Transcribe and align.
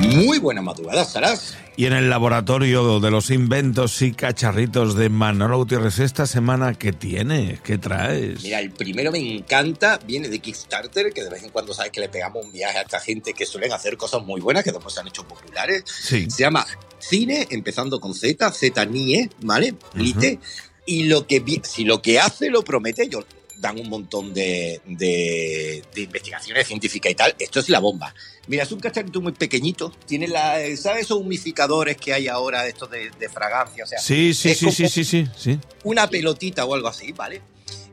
Muy 0.00 0.38
buena 0.38 0.62
madrugada, 0.62 1.04
Saras. 1.04 1.56
Y 1.76 1.86
en 1.86 1.92
el 1.92 2.08
laboratorio 2.08 3.00
de 3.00 3.10
los 3.10 3.30
inventos 3.30 4.00
y 4.02 4.12
cacharritos 4.12 4.96
de 4.96 5.08
Manolo 5.08 5.58
Gutiérrez, 5.58 5.98
esta 5.98 6.26
semana, 6.26 6.74
¿qué 6.74 6.92
tienes? 6.92 7.60
¿Qué 7.60 7.78
traes? 7.78 8.42
Mira, 8.42 8.60
el 8.60 8.70
primero 8.70 9.10
me 9.10 9.18
encanta, 9.18 9.98
viene 10.06 10.28
de 10.28 10.38
Kickstarter, 10.38 11.12
que 11.12 11.24
de 11.24 11.30
vez 11.30 11.42
en 11.42 11.50
cuando 11.50 11.74
sabes 11.74 11.92
que 11.92 12.00
le 12.00 12.08
pegamos 12.08 12.44
un 12.44 12.52
viaje 12.52 12.78
a 12.78 12.82
esta 12.82 13.00
gente 13.00 13.32
que 13.32 13.44
suelen 13.44 13.72
hacer 13.72 13.96
cosas 13.96 14.24
muy 14.24 14.40
buenas, 14.40 14.64
que 14.64 14.72
después 14.72 14.94
se 14.94 15.00
han 15.00 15.08
hecho 15.08 15.26
populares. 15.26 15.84
Sí. 15.86 16.30
Se 16.30 16.42
llama 16.42 16.66
Cine, 16.98 17.46
empezando 17.50 18.00
con 18.00 18.14
Z, 18.14 18.50
Z 18.52 18.84
NIE, 18.86 19.30
¿vale? 19.42 19.74
Lite. 19.94 20.38
Y 20.86 21.04
lo 21.04 21.26
que 21.26 21.42
si 21.64 21.84
lo 21.84 22.02
que 22.02 22.18
hace 22.18 22.50
lo 22.50 22.62
promete, 22.62 23.04
ellos 23.04 23.24
dan 23.60 23.78
un 23.78 23.88
montón 23.88 24.32
de, 24.34 24.80
de- 24.86 25.82
de 25.94 26.00
investigaciones 26.00 26.66
científicas 26.66 27.12
y 27.12 27.14
tal. 27.14 27.34
Esto 27.38 27.60
es 27.60 27.68
la 27.68 27.80
bomba. 27.80 28.14
Mira, 28.46 28.62
es 28.62 28.72
un 28.72 28.80
cacharrito 28.80 29.20
muy 29.20 29.32
pequeñito. 29.32 29.92
Tiene 30.06 30.28
la, 30.28 30.54
¿sabes 30.76 31.02
esos 31.02 31.18
humificadores 31.18 31.96
que 31.96 32.12
hay 32.12 32.28
ahora, 32.28 32.66
estos 32.66 32.90
de, 32.90 33.10
de 33.10 33.28
fragancia? 33.28 33.84
O 33.84 33.86
sea, 33.86 33.98
Sí, 33.98 34.32
sí, 34.34 34.54
sí, 34.54 34.70
sí, 34.70 34.88
sí, 34.88 35.04
sí, 35.04 35.26
sí. 35.36 35.58
una 35.84 36.08
pelotita 36.08 36.64
o 36.64 36.74
algo 36.74 36.88
así, 36.88 37.12
¿vale? 37.12 37.42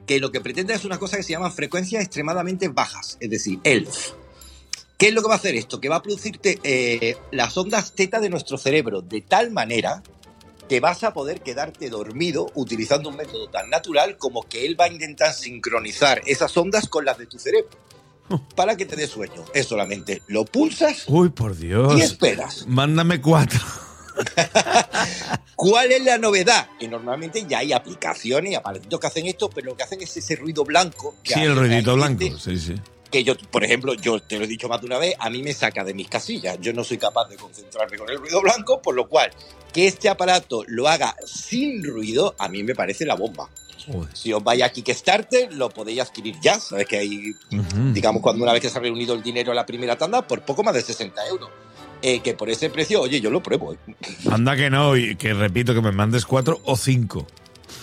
Que 0.07 0.19
lo 0.19 0.31
que 0.31 0.39
pretende 0.39 0.73
es 0.73 0.85
una 0.85 0.99
cosa 0.99 1.17
que 1.17 1.23
se 1.23 1.31
llama 1.31 1.49
frecuencias 1.51 2.03
extremadamente 2.03 2.67
bajas, 2.67 3.17
es 3.19 3.29
decir, 3.29 3.59
ELF. 3.63 4.11
¿Qué 4.97 5.09
es 5.09 5.13
lo 5.13 5.21
que 5.21 5.27
va 5.27 5.33
a 5.33 5.37
hacer 5.37 5.55
esto? 5.55 5.81
Que 5.81 5.89
va 5.89 5.97
a 5.97 6.01
producirte 6.03 6.59
eh, 6.63 7.17
las 7.31 7.57
ondas 7.57 7.91
teta 7.93 8.21
de 8.21 8.29
nuestro 8.29 8.57
cerebro 8.57 9.01
de 9.01 9.19
tal 9.21 9.51
manera 9.51 10.01
que 10.67 10.79
vas 10.79 11.03
a 11.03 11.13
poder 11.13 11.41
quedarte 11.41 11.89
dormido 11.89 12.47
utilizando 12.55 13.09
un 13.09 13.17
método 13.17 13.49
tan 13.49 13.69
natural 13.69 14.17
como 14.17 14.43
que 14.43 14.65
él 14.65 14.79
va 14.79 14.85
a 14.85 14.89
intentar 14.89 15.33
sincronizar 15.33 16.21
esas 16.25 16.55
ondas 16.57 16.87
con 16.87 17.05
las 17.05 17.17
de 17.17 17.27
tu 17.27 17.37
cerebro 17.39 17.69
para 18.55 18.75
que 18.75 18.85
te 18.85 18.95
dé 18.95 19.07
sueño. 19.07 19.45
Es 19.53 19.67
solamente 19.67 20.21
lo 20.27 20.45
pulsas 20.45 21.05
Uy, 21.07 21.29
por 21.29 21.55
Dios. 21.55 21.97
y 21.97 22.01
esperas. 22.01 22.65
Mándame 22.67 23.21
cuatro. 23.21 23.59
¿Cuál 25.55 25.91
es 25.91 26.03
la 26.03 26.17
novedad? 26.17 26.69
Que 26.79 26.87
normalmente 26.87 27.45
ya 27.47 27.59
hay 27.59 27.73
aplicaciones 27.73 28.51
y 28.51 28.55
aparatitos 28.55 28.99
que 28.99 29.07
hacen 29.07 29.25
esto, 29.27 29.49
pero 29.49 29.67
lo 29.67 29.77
que 29.77 29.83
hacen 29.83 30.01
es 30.01 30.15
ese 30.15 30.35
ruido 30.35 30.63
blanco. 30.63 31.15
Que 31.23 31.33
Sí, 31.33 31.41
el 31.41 31.55
ruidito 31.55 31.95
blanco. 31.95 32.37
Sí, 32.37 32.57
sí. 32.59 32.75
Que 33.15 33.23
yo, 33.23 33.33
por 33.49 33.63
ejemplo, 33.63 33.93
yo 33.93 34.19
te 34.19 34.37
lo 34.37 34.43
he 34.43 34.47
dicho 34.47 34.67
más 34.67 34.81
de 34.81 34.87
una 34.87 34.97
vez, 34.97 35.15
a 35.17 35.29
mí 35.29 35.41
me 35.41 35.53
saca 35.53 35.85
de 35.85 35.93
mis 35.93 36.09
casillas. 36.09 36.57
Yo 36.59 36.73
no 36.73 36.83
soy 36.83 36.97
capaz 36.97 37.29
de 37.29 37.37
concentrarme 37.37 37.97
con 37.97 38.09
el 38.09 38.17
ruido 38.17 38.41
blanco, 38.41 38.81
por 38.81 38.93
lo 38.93 39.07
cual 39.07 39.31
que 39.71 39.87
este 39.87 40.09
aparato 40.09 40.65
lo 40.67 40.89
haga 40.89 41.15
sin 41.25 41.81
ruido, 41.81 42.35
a 42.37 42.49
mí 42.49 42.61
me 42.61 42.75
parece 42.75 43.05
la 43.05 43.15
bomba. 43.15 43.49
Si 44.11 44.33
os 44.33 44.43
vais 44.43 44.61
a 44.63 44.69
Kickstarter, 44.69 45.53
lo 45.53 45.69
podéis 45.69 46.01
adquirir 46.01 46.35
ya. 46.41 46.59
Sabes 46.59 46.87
que 46.87 46.97
hay, 46.97 47.31
digamos, 47.93 48.21
cuando 48.21 48.43
una 48.43 48.51
vez 48.51 48.61
que 48.61 48.69
se 48.69 48.79
ha 48.79 48.81
reunido 48.81 49.13
el 49.13 49.23
dinero 49.23 49.53
a 49.53 49.55
la 49.55 49.65
primera 49.65 49.97
tanda, 49.97 50.27
por 50.27 50.41
poco 50.41 50.61
más 50.61 50.73
de 50.73 50.81
60 50.81 51.25
euros. 51.27 51.49
Eh, 52.01 52.19
que 52.19 52.33
por 52.33 52.49
ese 52.49 52.69
precio, 52.69 52.99
oye, 52.99 53.21
yo 53.21 53.31
lo 53.31 53.41
pruebo. 53.41 53.71
¿eh? 53.71 53.77
Anda 54.29 54.57
que 54.57 54.69
no, 54.69 54.97
y 54.97 55.15
que 55.15 55.33
repito 55.33 55.73
que 55.73 55.81
me 55.81 55.93
mandes 55.93 56.25
cuatro 56.25 56.59
o 56.65 56.75
cinco. 56.75 57.25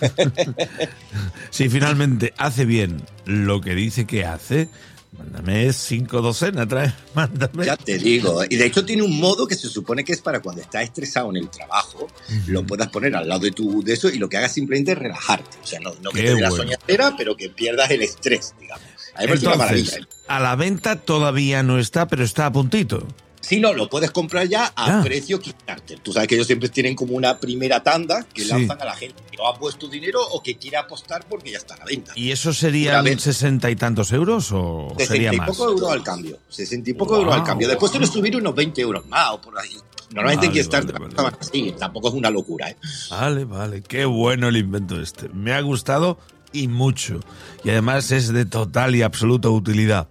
si 1.51 1.71
finalmente 1.71 2.35
hace 2.37 2.67
bien 2.67 3.03
lo 3.25 3.63
que 3.63 3.75
dice 3.75 4.07
que 4.07 4.27
hace, 4.27 4.69
mándame 5.17 5.73
cinco 5.73 6.21
docenas, 6.21 6.67
trae, 6.69 6.93
mándame. 7.15 7.67
Ya 7.67 7.77
te 7.77 7.99
digo. 7.99 8.43
Y 8.49 8.57
de 8.57 8.67
hecho 8.67 8.85
tiene 8.85 9.03
un 9.03 9.19
modo 9.19 9.47
que 9.47 9.55
se 9.55 9.69
supone 9.69 10.05
que 10.05 10.13
es 10.13 10.21
para 10.21 10.41
cuando 10.41 10.63
estás 10.63 10.85
estresado 10.85 11.31
en 11.31 11.37
el 11.37 11.51
trabajo, 11.51 12.09
lo 12.47 12.67
puedas 12.67 12.89
poner 12.89 13.15
al 13.15 13.29
lado 13.29 13.41
de 13.41 13.53
tu 13.53 13.83
de 13.83 13.93
eso 13.95 14.09
y 14.09 14.19
lo 14.19 14.29
que 14.29 14.39
hagas 14.39 14.53
simplemente 14.53 14.93
es 14.93 14.99
relajarte. 14.99 15.59
O 15.63 15.67
sea, 15.67 15.81
no, 15.81 15.95
no 16.01 16.11
que 16.11 16.23
te 16.23 16.35
dé 16.35 16.41
la 16.41 16.49
bueno. 16.49 16.65
soñadera, 16.65 17.15
pero 17.17 17.37
que 17.37 17.51
pierdas 17.51 17.91
el 17.91 18.03
estrés, 18.03 18.55
digamos. 18.61 18.87
A 19.15 19.19
parece 19.19 19.47
una 19.47 19.57
maravilla. 19.57 19.97
Entonces, 19.97 20.25
a 20.27 20.41
la 20.41 20.57
venta 20.57 20.97
todavía 20.97 21.63
no 21.63 21.79
está, 21.79 22.07
pero 22.09 22.25
está 22.25 22.47
a 22.47 22.53
puntito. 22.53 23.07
Si 23.43 23.61
no, 23.61 23.73
lo 23.75 23.89
puedes 23.91 24.11
comprar 24.13 24.47
ya 24.47 24.73
a 24.75 25.03
precio 25.03 25.39
Kickstarter. 25.41 25.99
Tú 25.99 26.13
sabes 26.13 26.29
que 26.29 26.37
ellos 26.37 26.47
siempre 26.47 26.69
tienen 26.69 26.95
como 26.95 27.15
una 27.15 27.39
primera 27.39 27.83
tanda 27.83 28.25
que 28.33 28.43
Sí. 28.43 28.49
lanzan 28.49 28.81
a 28.81 28.85
la 28.85 28.95
gente 28.95 29.21
que 29.31 29.37
no 29.37 29.49
ha 29.49 29.59
puesto 29.59 29.89
dinero 29.89 30.21
o 30.31 30.41
que 30.43 30.57
quiere 30.57 30.77
apostar 30.77 31.27
porque 31.29 31.51
ya 31.51 31.59
está 31.59 31.75
a 31.75 31.79
la 31.79 31.85
venta. 31.85 32.13
¿Y 32.15 32.31
eso 32.31 32.53
serían 32.55 33.05
sesenta 33.19 33.69
y 33.71 33.77
tantos 33.77 34.13
euros 34.13 34.51
o 34.53 34.95
60 34.97 35.07
sería 35.13 35.35
y 35.35 35.37
más? 35.37 35.49
poco 35.51 35.71
euros 35.73 35.91
al 35.91 36.03
cambio. 36.03 36.39
60 36.49 36.91
y 36.91 36.93
poco 36.95 37.15
Wow. 37.15 37.23
euros 37.23 37.35
al 37.35 37.45
cambio. 37.45 37.69
Después 37.69 37.93
lo 37.95 38.07
subir 38.07 38.37
unos 38.37 38.55
20 38.55 38.81
euros 38.81 39.05
más 39.07 39.31
o 39.33 39.41
por 39.41 39.59
ahí. 39.59 39.77
Normalmente 40.13 40.47
en 40.47 40.87
Vale, 41.17 41.37
así, 41.41 41.75
tampoco 41.79 42.09
es 42.09 42.15
una 42.15 42.31
locura, 42.31 42.69
¿eh? 42.71 42.77
Vale, 43.11 43.45
vale, 43.45 43.83
qué 43.83 44.05
bueno 44.05 44.49
el 44.49 44.57
invento 44.57 45.01
este. 45.01 45.29
Me 45.31 45.53
ha 45.53 45.61
gustado 45.63 46.19
y 46.53 46.69
mucho. 46.69 47.21
Y 47.65 47.71
además 47.71 48.11
es 48.13 48.29
de 48.33 48.45
total 48.45 48.95
y 48.95 49.03
absoluta 49.03 49.49
utilidad. 49.49 50.09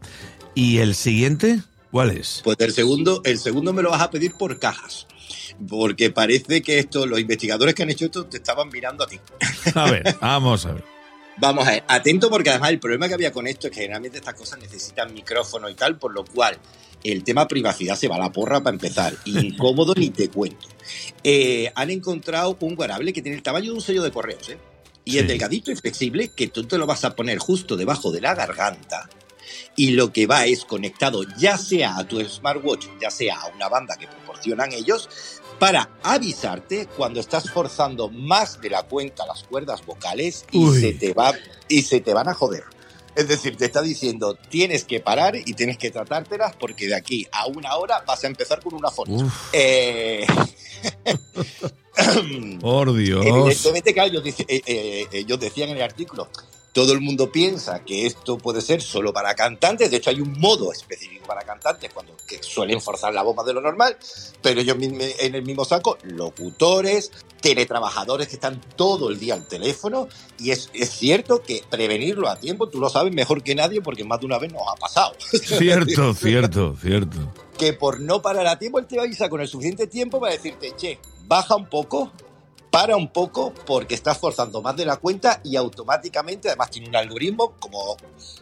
¿Y 0.56 0.80
el 0.80 0.96
siguiente? 0.96 1.62
¿Cuál 1.92 2.12
es? 2.12 2.42
Pues 2.44 2.58
el 2.60 2.74
segundo, 2.74 3.22
el 3.26 3.38
segundo 3.38 3.74
me 3.74 3.82
lo 3.82 3.92
vas 3.92 4.02
a 4.02 4.10
pedir 4.10 4.34
por 4.34 4.58
cajas. 4.60 5.08
Porque 5.68 6.10
parece 6.10 6.62
que 6.62 6.80
esto, 6.80 7.06
los 7.06 7.20
investigadores 7.20 7.76
que 7.76 7.84
han 7.84 7.90
hecho 7.90 8.06
esto 8.06 8.26
te 8.26 8.38
estaban 8.38 8.70
mirando 8.70 9.04
a 9.04 9.08
ti. 9.08 9.20
A 9.76 9.92
ver, 9.92 10.16
vamos 10.22 10.66
a 10.66 10.74
ver. 10.74 10.84
Vamos 11.38 11.68
a 11.68 11.72
ver, 11.72 11.84
atento 11.88 12.30
porque 12.30 12.50
además 12.50 12.72
el 12.72 12.80
problema 12.80 13.08
que 13.08 13.14
había 13.14 13.32
con 13.32 13.48
esto 13.48 13.68
es 13.68 13.74
que 13.74 13.82
generalmente 13.82 14.18
estas 14.18 14.36
cosas 14.36 14.60
necesitan 14.60 15.14
micrófono 15.14 15.70
y 15.70 15.76
tal, 15.76 15.98
por 15.98 16.14
lo 16.14 16.26
cual 16.26 16.58
el 17.04 17.24
tema 17.24 17.48
privacidad 17.48 17.96
se 17.96 18.08
va 18.08 18.18
a 18.18 18.20
la 18.20 18.32
porra 18.32 18.62
para 18.62 18.76
empezar. 18.76 19.16
Incómodo 19.26 19.94
ni 19.96 20.10
te 20.10 20.30
cuento. 20.30 20.68
Eh, 21.24 21.72
han 21.74 21.90
encontrado 21.90 22.58
un 22.60 22.78
wearable 22.78 23.14
que 23.14 23.22
tiene 23.22 23.38
el 23.38 23.44
tamaño 23.44 23.72
de 23.72 23.78
un 23.78 23.82
sello 23.82 24.04
de 24.04 24.12
correos, 24.12 24.50
¿eh? 24.50 24.58
Y 25.04 25.18
es 25.18 25.28
delgadito 25.28 25.72
y 25.72 25.76
flexible 25.76 26.28
que 26.30 26.48
tú 26.48 26.66
te 26.66 26.78
lo 26.78 26.86
vas 26.86 27.04
a 27.06 27.16
poner 27.16 27.40
justo 27.40 27.76
debajo 27.76 28.12
de 28.12 28.22
la 28.22 28.36
garganta 28.36 29.10
y 29.76 29.92
lo 29.92 30.12
que 30.12 30.28
va 30.28 30.46
es 30.46 30.66
conectado 30.66 31.24
ya 31.38 31.58
sea 31.58 31.98
a 31.98 32.08
tu 32.08 32.24
smartwatch, 32.24 32.88
ya 33.02 33.10
sea 33.10 33.40
a 33.40 33.48
una 33.48 33.70
banda 33.70 33.96
que 33.98 34.08
proporcionan 34.08 34.72
ellos, 34.74 35.10
para 35.60 35.90
avisarte 36.04 36.88
cuando 36.98 37.20
estás 37.20 37.52
forzando 37.52 38.10
más 38.10 38.60
de 38.62 38.70
la 38.70 38.84
cuenta 38.84 39.26
las 39.28 39.44
cuerdas 39.44 39.86
vocales 39.86 40.46
y 40.52 40.58
Uy. 40.58 40.82
se 40.82 40.94
te 40.94 41.14
va 41.14 41.34
y 41.68 41.84
se 41.84 42.02
te 42.02 42.14
van 42.14 42.28
a 42.28 42.34
joder. 42.34 42.64
Es 43.14 43.28
decir, 43.28 43.58
te 43.58 43.66
está 43.66 43.82
diciendo, 43.82 44.38
tienes 44.50 44.86
que 44.86 45.02
parar 45.02 45.36
y 45.36 45.54
tienes 45.54 45.78
que 45.78 45.92
tratártelas 45.92 46.56
porque 46.56 46.88
de 46.88 46.96
aquí 46.96 47.28
a 47.32 47.46
una 47.48 47.76
hora 47.76 48.04
vas 48.08 48.24
a 48.24 48.28
empezar 48.28 48.62
con 48.62 48.74
una 48.74 48.90
foto. 48.90 49.12
Eh... 49.54 50.26
por 52.62 52.96
Dios. 52.96 53.26
Evidentemente, 53.26 53.94
claro, 53.94 54.10
ellos, 54.10 54.24
eh, 54.48 54.62
eh, 54.66 55.08
ellos 55.12 55.40
decían 55.40 55.70
en 55.70 55.78
el 55.78 55.84
artículo, 55.84 56.30
todo 56.74 56.94
el 56.94 57.02
mundo 57.02 57.32
piensa 57.32 57.84
que 57.84 58.06
esto 58.06 58.38
puede 58.38 58.62
ser 58.62 58.82
solo 58.82 59.12
para 59.12 59.36
cantantes, 59.36 59.92
de 59.92 59.98
hecho 59.98 60.10
hay 60.10 60.22
un 60.22 60.40
modo 60.40 60.72
específico 60.72 61.28
para 61.28 61.42
cantantes 61.42 61.92
cuando 61.94 62.16
que 62.28 62.42
suelen 62.42 62.82
forzar 62.82 63.14
la 63.14 63.24
bomba 63.24 63.44
de 63.44 63.54
lo 63.54 63.62
normal, 63.62 63.98
pero 64.42 64.62
ellos 64.62 64.78
en 64.80 65.36
el 65.36 65.44
mismo 65.44 65.66
saco, 65.66 65.98
locutores, 66.04 67.12
teletrabajadores 67.42 68.28
que 68.28 68.36
están 68.36 68.62
todo 68.76 69.10
el 69.10 69.20
día 69.20 69.34
al 69.34 69.48
teléfono, 69.48 70.08
y 70.40 70.52
es, 70.52 70.70
es 70.74 70.92
cierto 70.92 71.42
que 71.42 71.64
prevenirlo 71.70 72.30
a 72.30 72.38
tiempo, 72.38 72.70
tú 72.70 72.80
lo 72.80 72.90
sabes 72.90 73.14
mejor 73.14 73.44
que 73.44 73.56
nadie 73.56 73.82
porque 73.82 74.06
más 74.06 74.20
de 74.22 74.28
una 74.28 74.40
vez 74.40 74.54
nos 74.54 74.62
ha 74.68 74.76
pasado. 74.76 75.14
Cierto, 75.20 76.14
cierto, 76.16 76.76
cierto. 76.82 77.18
que 77.58 77.74
por 77.74 78.00
no 78.00 78.22
parar 78.22 78.48
a 78.48 78.58
tiempo, 78.60 78.80
él 78.80 78.88
te 78.88 79.00
avisa 79.00 79.28
con 79.28 79.42
el 79.42 79.48
suficiente 79.48 79.88
tiempo 79.88 80.20
para 80.20 80.34
decirte, 80.34 80.74
che, 80.78 81.00
baja 81.26 81.56
un 81.56 81.68
poco, 81.68 82.12
para 82.72 82.96
un 82.96 83.10
poco, 83.10 83.54
porque 83.68 83.94
estás 83.94 84.18
forzando 84.18 84.62
más 84.62 84.76
de 84.78 84.86
la 84.86 84.96
cuenta 84.96 85.42
y 85.44 85.58
automáticamente, 85.58 86.48
además 86.48 86.72
tiene 86.72 86.88
un 86.88 86.96
algoritmo, 86.96 87.54
como 87.60 87.98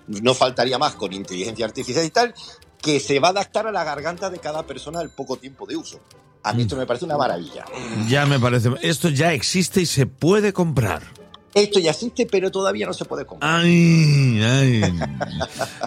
no 0.08 0.34
faltaría 0.34 0.78
más 0.78 0.94
con 0.96 1.12
inteligencia 1.12 1.66
artificial 1.66 2.06
y 2.06 2.12
tal, 2.12 2.34
que 2.80 3.00
se 3.00 3.20
va 3.20 3.30
a 3.30 3.32
adaptar 3.32 3.68
a 3.68 3.72
la 3.72 3.84
garganta 3.84 4.30
de 4.30 4.40
cada 4.40 4.64
persona 4.64 5.00
al 5.00 5.10
poco 5.10 5.36
tiempo 5.38 5.66
de 5.66 5.76
uso. 5.76 6.00
A 6.44 6.54
mí 6.54 6.62
esto 6.62 6.78
me 6.78 6.86
parece 6.86 7.06
una 7.06 7.18
maravilla. 7.18 7.66
Ya 8.08 8.26
me 8.26 8.40
parece. 8.40 8.70
Esto 8.82 9.10
ya 9.10 9.34
existe 9.34 9.82
y 9.82 9.86
se 9.86 10.06
puede 10.06 10.54
comprar. 10.54 11.02
Esto 11.54 11.80
ya 11.80 11.92
existe, 11.92 12.26
pero 12.28 12.52
todavía 12.52 12.86
no 12.86 12.94
se 12.94 13.06
puede 13.06 13.26
comprar. 13.26 13.62
Ay, 13.62 14.42
ay. 14.44 14.82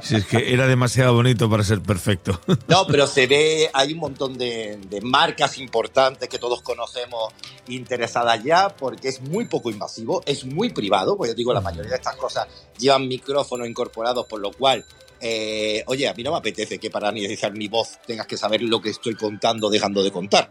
Si 0.02 0.16
es 0.16 0.26
que 0.26 0.52
era 0.52 0.66
demasiado 0.66 1.14
bonito 1.14 1.48
para 1.48 1.62
ser 1.62 1.80
perfecto. 1.80 2.40
No, 2.68 2.86
pero 2.86 3.06
se 3.06 3.26
ve, 3.26 3.70
hay 3.72 3.92
un 3.92 4.00
montón 4.00 4.36
de, 4.36 4.78
de 4.88 5.00
marcas 5.00 5.58
importantes 5.58 6.28
que 6.28 6.38
todos 6.38 6.62
conocemos 6.62 7.32
interesadas 7.68 8.42
ya, 8.42 8.70
porque 8.70 9.08
es 9.08 9.20
muy 9.20 9.46
poco 9.46 9.70
invasivo, 9.70 10.22
es 10.26 10.44
muy 10.44 10.70
privado, 10.70 11.16
pues 11.16 11.30
yo 11.30 11.34
digo, 11.34 11.52
la 11.52 11.60
mayoría 11.60 11.90
de 11.90 11.96
estas 11.96 12.16
cosas 12.16 12.46
llevan 12.78 13.06
micrófonos 13.06 13.68
incorporados, 13.68 14.26
por 14.26 14.40
lo 14.40 14.50
cual, 14.52 14.84
eh, 15.20 15.84
oye, 15.86 16.08
a 16.08 16.14
mí 16.14 16.22
no 16.22 16.32
me 16.32 16.38
apetece 16.38 16.78
que 16.78 16.90
para 16.90 17.08
analizar 17.08 17.52
mi 17.52 17.68
voz 17.68 17.98
tengas 18.06 18.26
que 18.26 18.36
saber 18.36 18.62
lo 18.62 18.80
que 18.80 18.90
estoy 18.90 19.14
contando, 19.14 19.70
dejando 19.70 20.02
de 20.02 20.10
contar, 20.10 20.50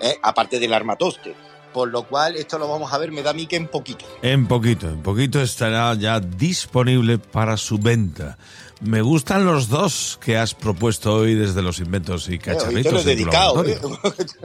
¿eh? 0.00 0.16
aparte 0.22 0.58
del 0.58 0.72
armatoste. 0.72 1.34
Por 1.76 1.90
lo 1.90 2.04
cual 2.04 2.36
esto 2.36 2.58
lo 2.58 2.70
vamos 2.70 2.90
a 2.90 2.96
ver, 2.96 3.12
me 3.12 3.20
da 3.20 3.32
a 3.32 3.34
mí 3.34 3.46
que 3.46 3.56
en 3.56 3.68
poquito. 3.68 4.06
En 4.22 4.46
poquito, 4.46 4.88
en 4.88 5.02
poquito 5.02 5.42
estará 5.42 5.92
ya 5.92 6.20
disponible 6.20 7.18
para 7.18 7.58
su 7.58 7.76
venta. 7.76 8.38
Me 8.80 9.02
gustan 9.02 9.44
los 9.44 9.68
dos 9.68 10.18
que 10.22 10.38
has 10.38 10.54
propuesto 10.54 11.14
hoy 11.14 11.34
desde 11.34 11.60
los 11.60 11.78
inventos 11.80 12.30
y 12.30 12.38
cacharritos. 12.38 13.04
Te 13.04 13.10
dedicado, 13.10 13.62
¿eh? 13.62 13.78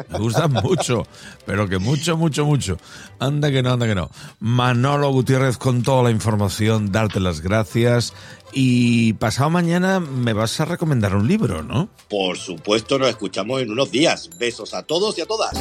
Me 0.10 0.20
gustan 0.20 0.52
mucho, 0.52 1.08
pero 1.46 1.70
que 1.70 1.80
mucho, 1.80 2.18
mucho, 2.18 2.46
mucho. 2.46 2.76
Anda 3.18 3.50
que 3.50 3.64
no, 3.64 3.72
anda 3.72 3.88
que 3.88 3.96
no. 3.96 4.10
Manolo 4.42 5.10
Gutiérrez 5.12 5.58
con 5.58 5.84
toda 5.84 6.04
la 6.04 6.12
información, 6.12 6.92
darte 6.92 7.22
las 7.22 7.40
gracias. 7.40 8.14
Y 8.52 9.14
pasado 9.14 9.50
mañana 9.50 10.02
me 10.02 10.34
vas 10.34 10.60
a 10.60 10.66
recomendar 10.66 11.16
un 11.16 11.30
libro, 11.30 11.64
¿no? 11.64 11.88
Por 12.10 12.38
supuesto, 12.38 13.00
nos 13.00 13.08
escuchamos 13.08 13.62
en 13.62 13.72
unos 13.72 13.90
días. 13.90 14.30
Besos 14.38 14.74
a 14.74 14.84
todos 14.84 15.18
y 15.18 15.22
a 15.22 15.26
todas. 15.26 15.54